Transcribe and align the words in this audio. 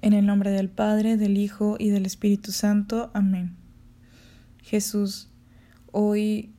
En 0.00 0.12
el 0.12 0.26
nombre 0.26 0.52
del 0.52 0.68
Padre, 0.68 1.16
del 1.16 1.36
Hijo 1.36 1.74
y 1.76 1.90
del 1.90 2.06
Espíritu 2.06 2.52
Santo. 2.52 3.10
Amén. 3.14 3.56
Jesús, 4.62 5.28
hoy 5.90 6.52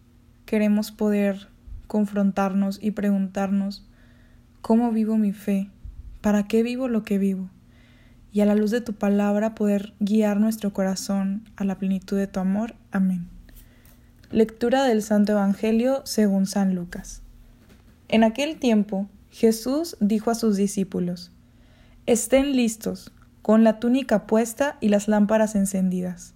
queremos 0.45 0.91
poder 0.91 1.47
confrontarnos 1.87 2.79
y 2.81 2.91
preguntarnos, 2.91 3.87
¿cómo 4.61 4.91
vivo 4.91 5.17
mi 5.17 5.31
fe? 5.31 5.69
¿Para 6.19 6.47
qué 6.47 6.63
vivo 6.63 6.89
lo 6.89 7.03
que 7.03 7.17
vivo? 7.17 7.49
Y 8.33 8.41
a 8.41 8.45
la 8.45 8.55
luz 8.55 8.71
de 8.71 8.81
tu 8.81 8.93
palabra 8.93 9.55
poder 9.55 9.93
guiar 10.01 10.37
nuestro 10.37 10.73
corazón 10.73 11.49
a 11.55 11.63
la 11.63 11.77
plenitud 11.77 12.17
de 12.17 12.27
tu 12.27 12.41
amor. 12.41 12.75
Amén. 12.91 13.25
Lectura 14.31 14.83
del 14.83 15.01
Santo 15.01 15.31
Evangelio 15.31 16.01
según 16.03 16.45
San 16.45 16.75
Lucas. 16.75 17.21
En 18.09 18.25
aquel 18.25 18.59
tiempo, 18.59 19.07
Jesús 19.31 19.95
dijo 20.01 20.29
a 20.29 20.35
sus 20.35 20.57
discípulos, 20.57 21.31
Estén 22.05 22.55
listos 22.55 23.13
con 23.49 23.63
la 23.63 23.79
túnica 23.79 24.27
puesta 24.27 24.77
y 24.79 24.89
las 24.89 25.07
lámparas 25.07 25.55
encendidas. 25.55 26.35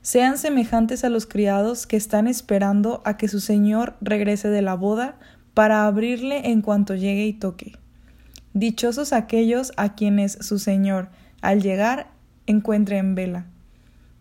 Sean 0.00 0.38
semejantes 0.38 1.02
a 1.02 1.08
los 1.08 1.26
criados 1.26 1.88
que 1.88 1.96
están 1.96 2.28
esperando 2.28 3.02
a 3.04 3.16
que 3.16 3.26
su 3.26 3.40
señor 3.40 3.96
regrese 4.00 4.46
de 4.46 4.62
la 4.62 4.74
boda 4.74 5.18
para 5.54 5.88
abrirle 5.88 6.52
en 6.52 6.62
cuanto 6.62 6.94
llegue 6.94 7.26
y 7.26 7.32
toque. 7.32 7.72
Dichosos 8.54 9.12
aquellos 9.12 9.72
a 9.76 9.96
quienes 9.96 10.38
su 10.40 10.60
señor, 10.60 11.08
al 11.42 11.62
llegar, 11.62 12.12
encuentre 12.46 12.98
en 12.98 13.16
vela. 13.16 13.46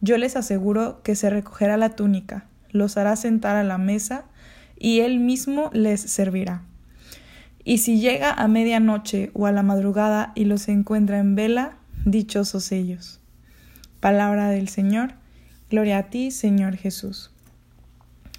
Yo 0.01 0.17
les 0.17 0.35
aseguro 0.35 1.03
que 1.03 1.13
se 1.13 1.29
recogerá 1.29 1.77
la 1.77 1.91
túnica, 1.91 2.47
los 2.71 2.97
hará 2.97 3.17
sentar 3.17 3.55
a 3.55 3.63
la 3.63 3.77
mesa, 3.77 4.25
y 4.79 5.01
él 5.01 5.19
mismo 5.19 5.69
les 5.73 6.01
servirá. 6.01 6.63
Y 7.63 7.77
si 7.77 7.99
llega 7.99 8.33
a 8.33 8.47
medianoche 8.47 9.29
o 9.35 9.45
a 9.45 9.51
la 9.51 9.61
madrugada 9.61 10.31
y 10.33 10.45
los 10.45 10.69
encuentra 10.69 11.19
en 11.19 11.35
vela, 11.35 11.78
dichosos 12.05 12.71
ellos. 12.71 13.19
Palabra 13.99 14.49
del 14.49 14.69
Señor. 14.69 15.13
Gloria 15.69 15.99
a 15.99 16.03
ti, 16.03 16.31
Señor 16.31 16.75
Jesús. 16.77 17.31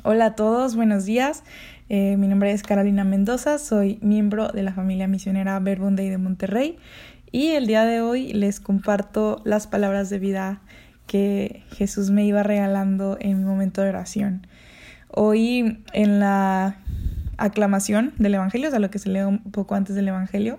Hola 0.02 0.27
a 0.27 0.34
todos, 0.34 0.77
buenos 0.77 1.05
días. 1.05 1.44
Eh, 1.89 2.17
mi 2.17 2.27
nombre 2.27 2.52
es 2.52 2.62
Carolina 2.62 3.05
Mendoza, 3.05 3.58
soy 3.58 3.98
miembro 4.00 4.48
de 4.48 4.62
la 4.62 4.72
familia 4.72 5.08
misionera 5.08 5.58
Verbunday 5.58 6.08
de 6.08 6.19
Monterrey 6.19 6.78
y 7.33 7.48
el 7.48 7.67
día 7.67 7.84
de 7.84 8.00
hoy 8.00 8.33
les 8.33 8.61
comparto 8.61 9.42
las 9.44 9.67
palabras 9.67 10.08
de 10.08 10.19
vida 10.19 10.62
que 11.06 11.64
Jesús 11.72 12.11
me 12.11 12.24
iba 12.24 12.42
regalando 12.42 13.19
en 13.20 13.39
mi 13.39 13.45
momento 13.45 13.83
de 13.83 13.91
oración. 13.91 14.47
Hoy 15.08 15.83
en 15.92 16.20
la 16.20 16.77
aclamación 17.36 18.14
del 18.19 18.34
Evangelio, 18.34 18.69
o 18.69 18.70
sea, 18.70 18.80
lo 18.80 18.91
que 18.91 18.98
se 18.98 19.11
lee 19.11 19.20
un 19.20 19.41
poco 19.50 19.74
antes 19.74 19.97
del 19.97 20.08
Evangelio, 20.08 20.58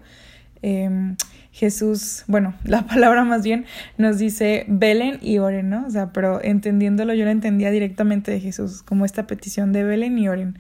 eh, 0.62 1.16
Jesús, 1.52 2.24
bueno, 2.28 2.54
la 2.64 2.82
palabra 2.88 3.24
más 3.24 3.44
bien 3.44 3.66
nos 3.98 4.18
dice 4.18 4.66
velen 4.68 5.20
y 5.22 5.38
oren, 5.38 5.70
¿no? 5.70 5.86
O 5.86 5.90
sea, 5.90 6.12
pero 6.14 6.44
entendiéndolo 6.44 7.14
yo 7.14 7.26
lo 7.26 7.32
entendía 7.32 7.72
directamente 7.72 8.32
de 8.32 8.40
Jesús, 8.40 8.84
como 8.84 9.06
esta 9.06 9.28
petición 9.28 9.72
de 9.72 9.84
velen 9.84 10.18
y 10.18 10.30
oren. 10.30 10.58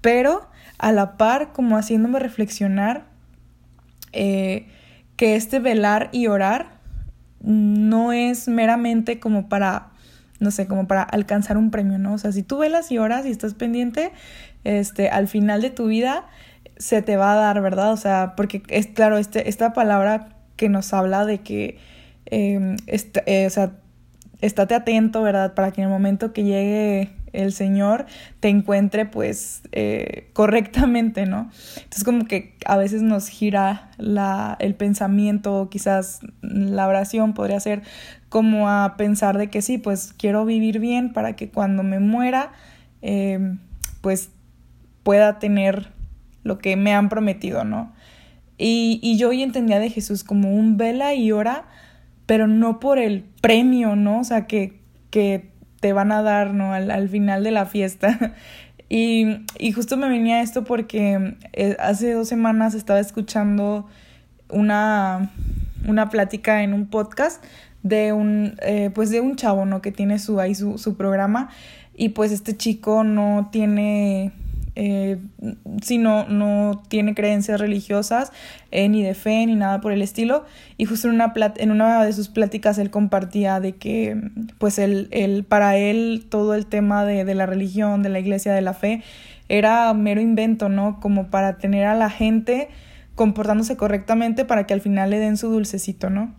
Pero 0.00 0.48
a 0.78 0.92
la 0.92 1.16
par, 1.16 1.52
como 1.52 1.76
haciéndome 1.76 2.18
reflexionar 2.18 3.04
eh, 4.12 4.66
que 5.16 5.36
este 5.36 5.60
velar 5.60 6.08
y 6.12 6.26
orar 6.26 6.80
no 7.40 8.12
es 8.12 8.48
meramente 8.48 9.20
como 9.20 9.48
para, 9.48 9.90
no 10.40 10.50
sé, 10.50 10.66
como 10.66 10.86
para 10.86 11.02
alcanzar 11.02 11.56
un 11.56 11.70
premio, 11.70 11.98
¿no? 11.98 12.14
O 12.14 12.18
sea, 12.18 12.32
si 12.32 12.42
tú 12.42 12.58
velas 12.58 12.90
y 12.90 12.98
oras 12.98 13.26
y 13.26 13.30
estás 13.30 13.54
pendiente, 13.54 14.12
este, 14.64 15.08
al 15.08 15.28
final 15.28 15.60
de 15.60 15.70
tu 15.70 15.86
vida 15.86 16.26
se 16.82 17.00
te 17.00 17.16
va 17.16 17.32
a 17.32 17.36
dar, 17.36 17.62
¿verdad? 17.62 17.92
O 17.92 17.96
sea, 17.96 18.34
porque 18.36 18.60
es 18.68 18.88
claro, 18.88 19.16
este, 19.16 19.48
esta 19.48 19.72
palabra 19.72 20.30
que 20.56 20.68
nos 20.68 20.92
habla 20.92 21.24
de 21.24 21.38
que, 21.38 21.78
em, 22.26 22.76
eh, 22.88 23.46
o 23.46 23.50
sea, 23.50 23.72
estate 24.40 24.74
atento, 24.74 25.22
¿verdad? 25.22 25.54
Para 25.54 25.70
que 25.70 25.80
en 25.80 25.86
el 25.86 25.92
momento 25.92 26.32
que 26.32 26.42
llegue 26.42 27.12
el 27.32 27.52
Señor 27.52 28.06
te 28.40 28.48
encuentre 28.48 29.06
pues 29.06 29.62
eh, 29.70 30.28
correctamente, 30.32 31.24
¿no? 31.24 31.50
Entonces 31.76 32.02
como 32.02 32.26
que 32.26 32.56
a 32.66 32.76
veces 32.76 33.02
nos 33.02 33.28
gira 33.28 33.90
la, 33.96 34.56
el 34.58 34.74
pensamiento, 34.74 35.68
quizás 35.70 36.18
la 36.42 36.88
oración 36.88 37.32
podría 37.32 37.60
ser 37.60 37.82
como 38.28 38.68
a 38.68 38.96
pensar 38.96 39.38
de 39.38 39.50
que 39.50 39.62
sí, 39.62 39.78
pues 39.78 40.12
quiero 40.12 40.44
vivir 40.44 40.80
bien 40.80 41.12
para 41.12 41.36
que 41.36 41.48
cuando 41.48 41.84
me 41.84 42.00
muera, 42.00 42.52
em, 43.02 43.60
pues 44.00 44.30
pueda 45.04 45.38
tener 45.38 46.01
lo 46.42 46.58
que 46.58 46.76
me 46.76 46.94
han 46.94 47.08
prometido, 47.08 47.64
¿no? 47.64 47.92
Y, 48.58 49.00
y 49.02 49.16
yo 49.16 49.30
hoy 49.30 49.42
entendía 49.42 49.78
de 49.78 49.90
Jesús 49.90 50.24
como 50.24 50.54
un 50.54 50.76
vela 50.76 51.14
y 51.14 51.32
ora, 51.32 51.64
pero 52.26 52.46
no 52.46 52.80
por 52.80 52.98
el 52.98 53.24
premio, 53.40 53.96
¿no? 53.96 54.20
O 54.20 54.24
sea, 54.24 54.46
que, 54.46 54.80
que 55.10 55.50
te 55.80 55.92
van 55.92 56.12
a 56.12 56.22
dar, 56.22 56.54
¿no? 56.54 56.72
Al, 56.72 56.90
al 56.90 57.08
final 57.08 57.44
de 57.44 57.50
la 57.50 57.66
fiesta. 57.66 58.34
Y, 58.94 59.46
y, 59.58 59.72
justo 59.72 59.96
me 59.96 60.06
venía 60.06 60.42
esto 60.42 60.64
porque 60.64 61.38
eh, 61.54 61.76
hace 61.80 62.12
dos 62.12 62.28
semanas 62.28 62.74
estaba 62.74 63.00
escuchando 63.00 63.86
una, 64.50 65.30
una 65.88 66.10
plática 66.10 66.62
en 66.62 66.74
un 66.74 66.88
podcast 66.88 67.42
de 67.82 68.12
un, 68.12 68.56
eh, 68.60 68.90
pues 68.94 69.08
de 69.08 69.22
un 69.22 69.36
chavo, 69.36 69.64
¿no? 69.64 69.80
Que 69.80 69.92
tiene 69.92 70.18
su, 70.18 70.38
ahí 70.40 70.54
su, 70.54 70.76
su 70.76 70.94
programa 70.94 71.48
y 71.94 72.10
pues 72.10 72.32
este 72.32 72.54
chico 72.54 73.02
no 73.02 73.48
tiene 73.50 74.32
eh, 74.74 75.18
si 75.82 75.98
no, 75.98 76.82
tiene 76.88 77.14
creencias 77.14 77.60
religiosas, 77.60 78.32
eh, 78.70 78.88
ni 78.88 79.02
de 79.02 79.14
fe, 79.14 79.44
ni 79.46 79.54
nada 79.54 79.80
por 79.80 79.92
el 79.92 80.02
estilo. 80.02 80.44
Y 80.78 80.86
justo 80.86 81.08
en 81.08 81.14
una, 81.14 81.32
en 81.56 81.70
una 81.70 82.04
de 82.04 82.12
sus 82.12 82.28
pláticas 82.28 82.78
él 82.78 82.90
compartía 82.90 83.60
de 83.60 83.76
que, 83.76 84.16
pues, 84.58 84.80
para 85.48 85.76
él 85.76 86.26
todo 86.28 86.54
el 86.54 86.66
tema 86.66 87.04
de, 87.04 87.24
de 87.24 87.34
la 87.34 87.46
religión, 87.46 88.02
de 88.02 88.08
la 88.08 88.18
iglesia, 88.18 88.54
de 88.54 88.62
la 88.62 88.74
fe, 88.74 89.02
era 89.48 89.92
mero 89.92 90.20
invento, 90.20 90.68
¿no? 90.68 91.00
Como 91.00 91.28
para 91.28 91.58
tener 91.58 91.86
a 91.86 91.94
la 91.94 92.08
gente 92.08 92.68
comportándose 93.14 93.76
correctamente 93.76 94.44
para 94.44 94.66
que 94.66 94.74
al 94.74 94.80
final 94.80 95.10
le 95.10 95.18
den 95.18 95.36
su 95.36 95.50
dulcecito, 95.50 96.08
¿no? 96.08 96.34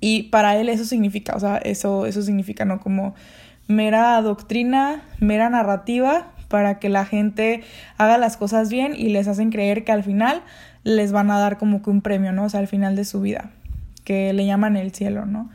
Y 0.00 0.24
para 0.24 0.56
él 0.56 0.68
eso 0.68 0.84
significa, 0.84 1.34
o 1.34 1.40
sea, 1.40 1.56
eso, 1.56 2.06
eso 2.06 2.22
significa, 2.22 2.64
¿no? 2.64 2.80
Como 2.80 3.14
mera 3.66 4.20
doctrina, 4.22 5.02
mera 5.20 5.50
narrativa 5.50 6.32
para 6.48 6.78
que 6.78 6.88
la 6.88 7.04
gente 7.04 7.62
haga 7.98 8.18
las 8.18 8.36
cosas 8.36 8.70
bien 8.70 8.94
y 8.96 9.10
les 9.10 9.28
hacen 9.28 9.50
creer 9.50 9.84
que 9.84 9.92
al 9.92 10.02
final 10.02 10.42
les 10.84 11.12
van 11.12 11.30
a 11.30 11.38
dar 11.38 11.58
como 11.58 11.82
que 11.82 11.90
un 11.90 12.00
premio, 12.00 12.32
¿no? 12.32 12.44
O 12.44 12.48
sea, 12.48 12.60
al 12.60 12.68
final 12.68 12.96
de 12.96 13.04
su 13.04 13.20
vida, 13.20 13.50
que 14.04 14.32
le 14.32 14.46
llaman 14.46 14.76
el 14.76 14.92
cielo, 14.92 15.26
¿no? 15.26 15.50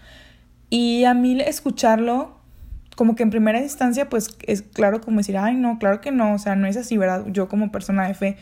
Y 0.69 1.05
a 1.05 1.13
mí 1.13 1.39
escucharlo, 1.41 2.37
como 2.95 3.15
que 3.15 3.23
en 3.23 3.29
primera 3.29 3.59
instancia, 3.61 4.09
pues 4.09 4.37
es 4.43 4.61
claro 4.61 5.01
como 5.01 5.17
decir, 5.17 5.37
ay, 5.37 5.55
no, 5.55 5.79
claro 5.79 6.01
que 6.01 6.11
no, 6.11 6.33
o 6.33 6.39
sea, 6.39 6.55
no 6.55 6.67
es 6.67 6.77
así, 6.77 6.97
¿verdad? 6.97 7.25
Yo 7.27 7.47
como 7.47 7.71
persona 7.71 8.07
de 8.07 8.13
fe. 8.13 8.37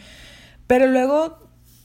Pero 0.68 0.88
luego, 0.88 1.40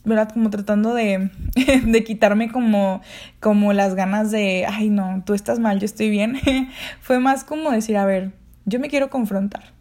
¿verdad? 0.04 0.30
Como 0.32 0.50
tratando 0.50 0.94
de, 0.94 1.30
de 1.84 2.04
quitarme 2.04 2.50
como, 2.50 3.00
como 3.40 3.72
las 3.72 3.94
ganas 3.94 4.30
de, 4.30 4.66
ay, 4.68 4.88
no, 4.88 5.22
tú 5.24 5.34
estás 5.34 5.58
mal, 5.58 5.78
yo 5.78 5.84
estoy 5.84 6.10
bien. 6.10 6.36
Fue 7.00 7.18
más 7.20 7.44
como 7.44 7.70
decir, 7.70 7.96
a 7.96 8.04
ver, 8.04 8.32
yo 8.64 8.80
me 8.80 8.88
quiero 8.88 9.10
confrontar. 9.10 9.75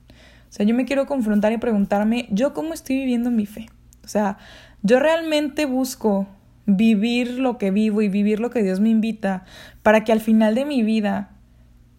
O 0.55 0.57
sea, 0.57 0.65
yo 0.65 0.73
me 0.73 0.85
quiero 0.85 1.05
confrontar 1.05 1.51
y 1.51 1.57
preguntarme, 1.57 2.29
¿yo 2.31 2.53
cómo 2.53 2.73
estoy 2.73 2.95
viviendo 2.95 3.29
mi 3.29 3.45
fe? 3.45 3.65
O 4.05 4.07
sea, 4.07 4.37
yo 4.83 4.99
realmente 4.99 5.65
busco 5.65 6.27
vivir 6.65 7.39
lo 7.39 7.57
que 7.57 7.71
vivo 7.71 8.01
y 8.01 8.07
vivir 8.07 8.39
lo 8.39 8.51
que 8.51 8.63
Dios 8.63 8.79
me 8.79 8.87
invita 8.87 9.43
para 9.83 10.05
que 10.05 10.13
al 10.13 10.21
final 10.21 10.55
de 10.55 10.63
mi 10.63 10.81
vida 10.81 11.31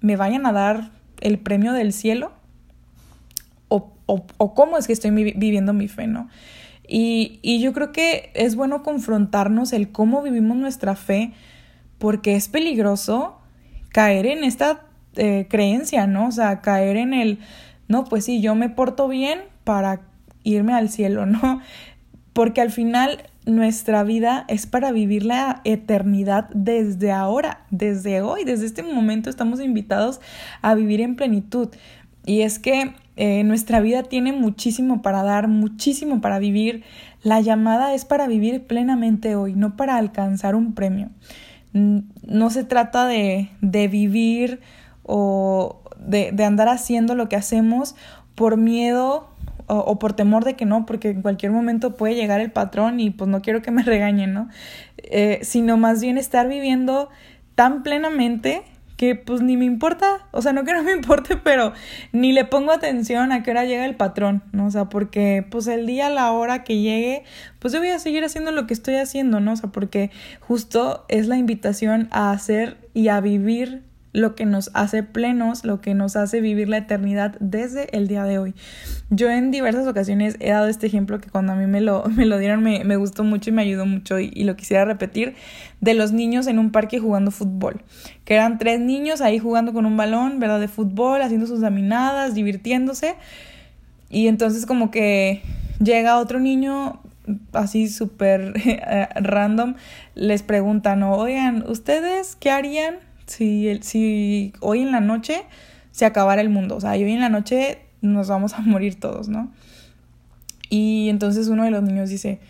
me 0.00 0.16
vayan 0.16 0.46
a 0.46 0.52
dar 0.52 0.90
el 1.20 1.38
premio 1.38 1.74
del 1.74 1.92
cielo? 1.92 2.32
¿O, 3.68 3.92
o, 4.38 4.54
cómo 4.54 4.78
es 4.78 4.86
que 4.86 4.94
estoy 4.94 5.10
viviendo 5.10 5.74
mi 5.74 5.86
fe, 5.86 6.06
no? 6.06 6.30
Y, 6.88 7.38
y 7.42 7.60
yo 7.60 7.74
creo 7.74 7.92
que 7.92 8.30
es 8.32 8.56
bueno 8.56 8.82
confrontarnos 8.82 9.74
el 9.74 9.92
cómo 9.92 10.22
vivimos 10.22 10.56
nuestra 10.56 10.96
fe 10.96 11.34
porque 11.98 12.36
es 12.36 12.48
peligroso 12.48 13.38
caer 13.90 14.24
en 14.24 14.44
esta 14.44 14.86
eh, 15.16 15.46
creencia, 15.50 16.06
¿no? 16.06 16.28
O 16.28 16.32
sea, 16.32 16.62
caer 16.62 16.96
en 16.96 17.12
el 17.12 17.38
no, 17.88 18.04
pues 18.04 18.24
sí, 18.24 18.40
yo 18.40 18.54
me 18.54 18.68
porto 18.68 19.08
bien 19.08 19.40
para 19.64 20.00
irme 20.42 20.72
al 20.74 20.88
cielo, 20.88 21.26
¿no? 21.26 21.60
Porque 22.32 22.60
al 22.60 22.70
final 22.70 23.22
nuestra 23.46 24.02
vida 24.02 24.44
es 24.48 24.66
para 24.66 24.92
vivir 24.92 25.24
la 25.24 25.60
eternidad 25.64 26.48
desde 26.52 27.12
ahora, 27.12 27.64
desde 27.70 28.20
hoy, 28.20 28.44
desde 28.44 28.66
este 28.66 28.82
momento 28.82 29.30
estamos 29.30 29.60
invitados 29.60 30.20
a 30.62 30.74
vivir 30.74 31.00
en 31.00 31.16
plenitud. 31.16 31.68
Y 32.26 32.42
es 32.42 32.58
que 32.58 32.92
eh, 33.16 33.44
nuestra 33.44 33.80
vida 33.80 34.02
tiene 34.02 34.32
muchísimo 34.32 35.00
para 35.00 35.22
dar, 35.22 35.48
muchísimo 35.48 36.20
para 36.20 36.38
vivir. 36.38 36.82
La 37.22 37.40
llamada 37.40 37.94
es 37.94 38.04
para 38.04 38.26
vivir 38.26 38.66
plenamente 38.66 39.36
hoy, 39.36 39.54
no 39.54 39.76
para 39.76 39.96
alcanzar 39.96 40.54
un 40.56 40.74
premio. 40.74 41.10
No 41.72 42.50
se 42.50 42.64
trata 42.64 43.06
de, 43.06 43.48
de 43.60 43.86
vivir 43.86 44.60
o, 45.02 45.80
de, 45.98 46.30
de 46.32 46.44
andar 46.44 46.68
haciendo 46.68 47.14
lo 47.14 47.28
que 47.28 47.36
hacemos 47.36 47.94
por 48.34 48.56
miedo 48.56 49.28
o, 49.68 49.98
por 49.98 50.12
temor 50.12 50.44
de 50.44 50.54
que 50.54 50.64
no, 50.64 50.86
porque 50.86 51.10
en 51.10 51.22
cualquier 51.22 51.52
momento 51.52 51.96
puede 51.96 52.14
llegar 52.14 52.40
el 52.40 52.52
patrón 52.52 53.00
y 53.00 53.10
pues 53.10 53.28
no 53.28 53.42
quiero 53.42 53.62
que 53.62 53.70
me 53.70 53.82
regañen, 53.82 54.32
¿no? 54.32 54.48
Eh, 54.98 55.40
sino 55.42 55.76
más 55.76 56.00
bien 56.00 56.18
estar 56.18 56.48
viviendo 56.48 57.08
tan 57.54 57.82
plenamente 57.82 58.62
que 58.96 59.14
pues 59.14 59.42
ni 59.42 59.58
me 59.58 59.66
importa, 59.66 60.26
o 60.30 60.40
sea, 60.40 60.52
no 60.52 60.64
que 60.64 60.72
no 60.72 60.82
me 60.82 60.92
importe, 60.96 61.36
pero 61.36 61.72
ni 62.12 62.32
le 62.32 62.44
pongo 62.44 62.72
atención 62.72 63.32
a 63.32 63.42
qué 63.42 63.50
hora 63.50 63.64
llega 63.64 63.84
el 63.84 63.96
patrón, 63.96 64.42
¿no? 64.52 64.66
O 64.66 64.70
sea, 64.70 64.86
porque 64.86 65.44
pues 65.50 65.66
el 65.66 65.86
día, 65.86 66.08
la 66.08 66.30
hora 66.32 66.64
que 66.64 66.78
llegue, 66.78 67.24
pues 67.58 67.74
yo 67.74 67.80
voy 67.80 67.88
a 67.88 67.98
seguir 67.98 68.24
haciendo 68.24 68.52
lo 68.52 68.66
que 68.66 68.74
estoy 68.74 68.94
haciendo, 68.94 69.40
¿no? 69.40 69.52
O 69.52 69.56
sea, 69.56 69.70
porque 69.70 70.10
justo 70.40 71.04
es 71.08 71.26
la 71.26 71.36
invitación 71.36 72.08
a 72.10 72.30
hacer 72.30 72.78
y 72.94 73.08
a 73.08 73.20
vivir 73.20 73.82
lo 74.16 74.34
que 74.34 74.46
nos 74.46 74.70
hace 74.72 75.02
plenos, 75.02 75.66
lo 75.66 75.82
que 75.82 75.92
nos 75.92 76.16
hace 76.16 76.40
vivir 76.40 76.70
la 76.70 76.78
eternidad 76.78 77.36
desde 77.38 77.94
el 77.94 78.08
día 78.08 78.24
de 78.24 78.38
hoy. 78.38 78.54
Yo 79.10 79.28
en 79.28 79.50
diversas 79.50 79.86
ocasiones 79.86 80.36
he 80.40 80.52
dado 80.52 80.68
este 80.68 80.86
ejemplo 80.86 81.20
que 81.20 81.28
cuando 81.28 81.52
a 81.52 81.54
mí 81.54 81.66
me 81.66 81.82
lo, 81.82 82.04
me 82.16 82.24
lo 82.24 82.38
dieron 82.38 82.62
me, 82.62 82.82
me, 82.82 82.96
gustó 82.96 83.24
mucho 83.24 83.50
y 83.50 83.52
me 83.52 83.60
ayudó 83.60 83.84
mucho 83.84 84.18
y, 84.18 84.30
y, 84.34 84.44
lo 84.44 84.56
quisiera 84.56 84.86
repetir, 84.86 85.34
de 85.82 85.92
los 85.92 86.12
niños 86.12 86.46
en 86.46 86.58
un 86.58 86.70
parque 86.72 86.98
jugando 86.98 87.30
fútbol, 87.30 87.82
que 88.24 88.32
eran 88.32 88.56
tres 88.56 88.80
niños 88.80 89.20
ahí 89.20 89.38
jugando 89.38 89.74
con 89.74 89.84
un 89.84 89.98
balón, 89.98 90.40
¿verdad? 90.40 90.60
De 90.60 90.68
fútbol, 90.68 91.20
haciendo 91.20 91.46
sus 91.46 91.60
dominadas, 91.60 92.34
divirtiéndose. 92.34 93.16
Y 94.08 94.28
entonces 94.28 94.64
como 94.64 94.90
que 94.90 95.42
llega 95.78 96.16
otro 96.16 96.40
niño 96.40 97.02
así 97.52 97.90
súper 97.90 98.54
eh, 98.64 99.08
random, 99.16 99.74
les 100.14 100.42
preguntan, 100.42 101.02
oigan, 101.02 101.68
¿ustedes 101.68 102.34
qué 102.36 102.50
harían 102.50 103.05
si, 103.26 103.78
si 103.82 104.52
hoy 104.60 104.82
en 104.82 104.92
la 104.92 105.00
noche 105.00 105.42
se 105.90 106.04
acabara 106.04 106.40
el 106.40 106.50
mundo, 106.50 106.76
o 106.76 106.80
sea, 106.80 106.92
hoy 106.92 107.12
en 107.12 107.20
la 107.20 107.28
noche 107.28 107.80
nos 108.00 108.28
vamos 108.28 108.54
a 108.54 108.60
morir 108.60 109.00
todos, 109.00 109.28
¿no? 109.28 109.52
Y 110.68 111.08
entonces 111.08 111.48
uno 111.48 111.64
de 111.64 111.70
los 111.70 111.82
niños 111.82 112.10
dice, 112.10 112.40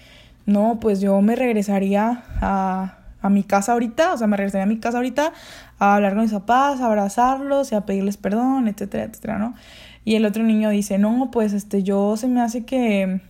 no, 0.46 0.78
pues 0.80 1.00
yo 1.00 1.20
me 1.20 1.36
regresaría 1.36 2.24
a, 2.40 2.98
a 3.20 3.28
mi 3.28 3.42
casa 3.42 3.72
ahorita, 3.72 4.14
o 4.14 4.18
sea, 4.18 4.26
me 4.26 4.36
regresaría 4.36 4.64
a 4.64 4.68
mi 4.68 4.78
casa 4.78 4.98
ahorita 4.98 5.32
a 5.78 5.94
hablar 5.94 6.14
con 6.14 6.22
mis 6.22 6.32
papás, 6.32 6.80
a 6.80 6.86
abrazarlos 6.86 7.72
y 7.72 7.74
a 7.74 7.82
pedirles 7.82 8.16
perdón, 8.16 8.68
etcétera, 8.68 9.04
etcétera, 9.04 9.38
¿no? 9.38 9.54
Y 10.04 10.14
el 10.14 10.24
otro 10.24 10.42
niño 10.44 10.70
dice, 10.70 10.98
no, 10.98 11.30
pues 11.32 11.52
este, 11.52 11.82
yo 11.82 12.16
se 12.16 12.28
me 12.28 12.40
hace 12.40 12.64
que, 12.64 13.20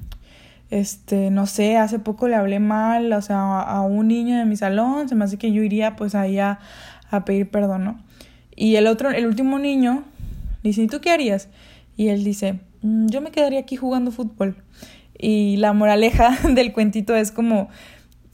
este, 0.70 1.30
no 1.30 1.46
sé, 1.46 1.78
hace 1.78 1.98
poco 1.98 2.28
le 2.28 2.36
hablé 2.36 2.60
mal, 2.60 3.12
o 3.12 3.22
sea, 3.22 3.60
a 3.62 3.80
un 3.80 4.08
niño 4.08 4.36
de 4.36 4.44
mi 4.44 4.56
salón, 4.56 5.08
se 5.08 5.14
me 5.14 5.24
hace 5.24 5.38
que 5.38 5.52
yo 5.52 5.62
iría 5.62 5.96
pues 5.96 6.14
ahí 6.14 6.38
a, 6.38 6.58
a 7.10 7.24
pedir 7.24 7.50
perdón, 7.50 7.84
¿no? 7.84 8.04
Y 8.54 8.76
el 8.76 8.86
otro, 8.86 9.10
el 9.10 9.26
último 9.26 9.58
niño, 9.58 10.04
dice, 10.62 10.82
¿y 10.82 10.86
tú 10.86 11.00
qué 11.00 11.10
harías? 11.10 11.48
Y 11.96 12.08
él 12.08 12.24
dice, 12.24 12.60
mm, 12.82 13.06
yo 13.08 13.20
me 13.20 13.30
quedaría 13.30 13.60
aquí 13.60 13.76
jugando 13.76 14.10
fútbol. 14.10 14.56
Y 15.18 15.56
la 15.58 15.72
moraleja 15.72 16.36
del 16.54 16.72
cuentito 16.72 17.14
es 17.14 17.30
como, 17.30 17.68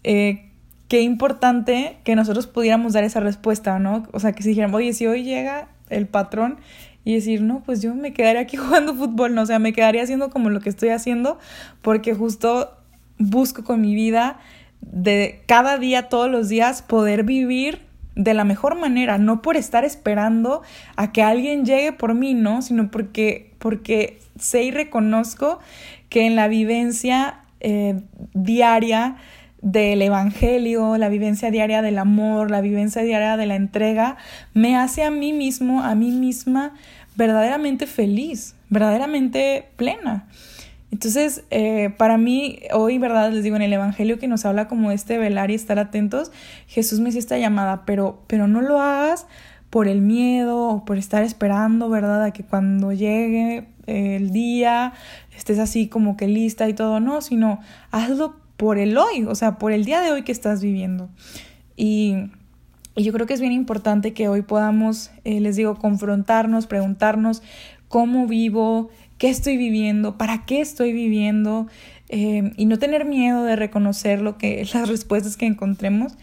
eh, 0.05 0.51
qué 0.89 1.03
importante 1.03 1.97
que 2.05 2.15
nosotros 2.17 2.47
pudiéramos 2.47 2.93
dar 2.93 3.05
esa 3.05 3.21
respuesta, 3.21 3.79
¿no? 3.79 4.07
O 4.13 4.21
sea, 4.21 4.33
que 4.33 4.43
si 4.43 4.51
dijeran, 4.51 4.75
oye, 4.75 4.93
si 4.93 5.07
hoy 5.07 5.25
llega 5.25 5.69
el 5.91 6.07
patrón 6.07 6.59
y 7.05 7.15
decir, 7.15 7.43
no, 7.43 7.63
pues 7.65 7.83
yo 7.83 7.95
me 7.95 8.13
quedaría 8.13 8.43
aquí 8.43 8.57
jugando 8.59 8.95
fútbol, 8.95 9.35
no, 9.35 9.43
o 9.43 9.47
sea, 9.47 9.59
me 9.59 9.73
quedaría 9.73 10.03
haciendo 10.03 10.31
como 10.31 10.51
lo 10.51 10.61
que 10.61 10.69
estoy 10.69 10.91
haciendo, 10.91 11.39
porque 11.81 12.15
justo 12.15 12.77
busco 13.19 13.65
con 13.65 13.81
mi 13.81 13.95
vida 13.95 14.39
de 14.81 15.43
cada 15.47 15.79
día, 15.79 16.09
todos 16.09 16.31
los 16.31 16.49
días, 16.49 16.83
poder 16.83 17.25
vivir 17.25 17.81
de 18.15 18.35
la 18.35 18.45
mejor 18.45 18.75
manera, 18.79 19.19
no 19.19 19.43
por 19.43 19.57
estar 19.57 19.85
esperando 19.85 20.63
a 20.97 21.13
que 21.13 21.23
alguien 21.23 21.65
llegue 21.65 21.93
por 21.93 22.15
mí, 22.15 22.35
¿no? 22.35 22.63
Sino 22.63 22.91
porque, 22.91 23.53
porque 23.59 24.19
sé 24.39 24.65
y 24.65 24.71
reconozco 24.71 25.59
que 26.09 26.27
en 26.27 26.37
la 26.37 26.49
vivencia 26.49 27.41
eh, 27.61 28.01
diaria 28.35 29.17
del 29.63 30.03
Evangelio, 30.03 30.99
la 30.99 31.09
vivencia 31.09 31.51
diaria 31.51 31.81
del 31.83 31.99
amor, 31.99 32.51
la 32.51 32.61
vivencia 32.61 33.03
diaria 33.03 33.37
de 33.37 33.47
la 33.47 33.55
entrega, 33.55 34.17
me 34.53 34.77
hace 34.77 35.05
a 35.05 35.11
mí 35.11 35.33
mismo, 35.33 35.83
a 35.83 35.95
mí 35.95 36.11
misma, 36.11 36.75
verdaderamente 37.15 37.87
feliz, 37.87 38.57
verdaderamente 38.69 39.69
plena. 39.77 40.27
Entonces, 40.93 41.43
eh, 41.51 41.93
para 41.97 42.19
mí, 42.19 42.61
hoy, 42.73 42.99
¿verdad? 42.99 43.33
Les 43.33 43.43
digo, 43.43 43.57
en 43.57 43.63
el 43.63 43.73
Evangelio 43.73 44.19
que 44.19 44.29
nos 44.29 44.45
habla 44.45 44.69
como 44.69 44.93
este 44.93 45.17
velar 45.17 45.51
y 45.51 45.55
estar 45.55 45.79
atentos, 45.79 46.31
Jesús 46.69 47.01
me 47.01 47.09
hizo 47.09 47.19
esta 47.19 47.39
llamada, 47.39 47.85
pero, 47.87 48.23
pero 48.27 48.47
no 48.47 48.61
lo 48.61 48.79
hagas 48.79 49.27
por 49.71 49.89
el 49.89 50.03
miedo 50.03 50.69
o 50.69 50.85
por 50.85 50.99
estar 50.99 51.23
esperando, 51.23 51.89
¿verdad? 51.89 52.23
A 52.23 52.31
que 52.31 52.45
cuando 52.45 52.93
llegue 52.93 53.69
el 53.87 54.31
día 54.31 54.93
estés 55.35 55.59
así 55.59 55.89
como 55.89 56.17
que 56.17 56.29
lista 56.29 56.69
y 56.69 56.75
todo, 56.75 57.01
no, 57.01 57.23
sino 57.23 57.61
hazlo 57.91 58.37
por 58.59 58.79
el 58.79 58.97
hoy, 58.99 59.25
o 59.27 59.35
sea, 59.35 59.59
por 59.59 59.73
el 59.73 59.87
día 59.87 60.03
de 60.03 60.13
hoy 60.13 60.23
que 60.23 60.33
estás 60.33 60.63
viviendo. 60.63 61.09
Y, 61.75 62.31
y 62.95 63.03
yo 63.03 63.15
creo 63.15 63.27
que 63.27 63.33
es 63.33 63.41
bien 63.41 63.53
importante 63.53 64.13
que 64.13 64.29
hoy 64.29 64.43
podamos, 64.43 65.11
eh, 65.25 65.41
les 65.41 65.57
digo, 65.57 65.77
confrontarnos, 65.77 66.67
preguntarnos 66.67 67.43
cómo 67.89 68.27
vivo, 68.27 68.91
qué 69.23 69.31
estoy 69.31 69.57
viviendo, 69.57 70.19
para 70.19 70.47
qué 70.47 70.61
estoy 70.61 70.93
viviendo 70.93 71.69
eh, 72.09 72.51
y 72.57 72.67
no 72.67 72.81
tener 72.81 73.05
miedo 73.05 73.45
de 73.45 73.55
reconocer 73.55 74.21
lo 74.21 74.37
que 74.37 74.67
las 74.75 74.89
respuestas 74.89 75.37
que 75.37 75.47
encontremos 75.47 76.15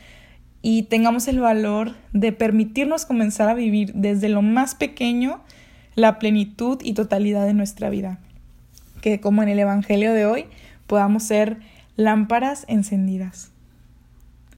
y 0.62 0.84
tengamos 0.84 1.30
el 1.30 1.40
valor 1.40 1.96
de 2.12 2.34
permitirnos 2.34 3.06
comenzar 3.06 3.48
a 3.48 3.54
vivir 3.54 3.94
desde 3.94 4.28
lo 4.28 4.42
más 4.42 4.76
pequeño 4.76 5.40
la 5.96 6.20
plenitud 6.20 6.80
y 6.84 6.92
totalidad 6.92 7.46
de 7.46 7.54
nuestra 7.54 7.90
vida. 7.90 8.20
Que 9.00 9.22
como 9.22 9.44
en 9.44 9.48
el 9.48 9.60
Evangelio 9.60 10.14
de 10.14 10.26
hoy 10.26 10.48
podamos 10.86 11.24
ser 11.24 11.60
lámparas 11.96 12.66
encendidas. 12.68 13.54